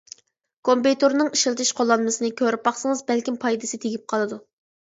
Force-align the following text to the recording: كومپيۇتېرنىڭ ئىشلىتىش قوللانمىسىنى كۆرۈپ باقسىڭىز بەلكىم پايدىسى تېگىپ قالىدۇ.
كومپيۇتېرنىڭ 0.69 1.29
ئىشلىتىش 1.35 1.73
قوللانمىسىنى 1.81 2.33
كۆرۈپ 2.41 2.65
باقسىڭىز 2.71 3.07
بەلكىم 3.13 3.41
پايدىسى 3.47 3.83
تېگىپ 3.87 4.13
قالىدۇ. 4.15 4.45